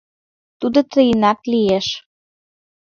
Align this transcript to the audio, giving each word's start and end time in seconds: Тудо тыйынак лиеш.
Тудо 0.59 0.79
тыйынак 0.91 1.39
лиеш. 1.51 1.87